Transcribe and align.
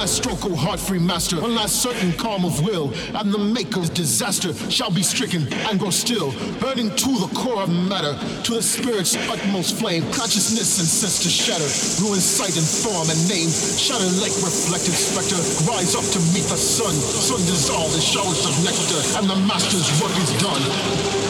last 0.00 0.16
stroke, 0.16 0.46
O 0.46 0.56
heart 0.56 0.80
free 0.80 0.98
master, 0.98 1.36
last 1.36 1.82
certain 1.82 2.10
calm 2.14 2.46
of 2.46 2.64
will, 2.64 2.90
and 3.20 3.30
the 3.30 3.36
maker 3.36 3.80
of 3.80 3.92
disaster 3.92 4.54
shall 4.70 4.90
be 4.90 5.02
stricken 5.02 5.46
and 5.68 5.78
grow 5.78 5.90
still, 5.90 6.32
burning 6.58 6.88
to 6.96 7.12
the 7.20 7.28
core 7.36 7.64
of 7.64 7.68
matter, 7.68 8.16
to 8.44 8.54
the 8.54 8.62
spirit's 8.62 9.14
utmost 9.28 9.76
flame, 9.76 10.00
consciousness 10.10 10.80
and 10.80 10.88
sense 10.88 11.22
to 11.22 11.28
shatter, 11.28 11.68
ruin 12.00 12.18
sight 12.18 12.56
and 12.56 12.64
form 12.64 13.10
and 13.12 13.20
name, 13.28 13.50
shatter 13.76 14.08
like 14.24 14.32
reflected 14.40 14.96
spectre, 14.96 15.36
rise 15.68 15.92
up 15.94 16.06
to 16.16 16.18
meet 16.32 16.48
the 16.48 16.56
sun, 16.56 16.94
sun 16.96 17.40
dissolve 17.44 17.92
in 17.92 18.00
showers 18.00 18.40
of 18.48 18.56
nectar, 18.64 19.20
and 19.20 19.28
the 19.28 19.36
master's 19.44 19.84
work 20.00 20.16
is 20.16 20.32
done. 20.40 21.29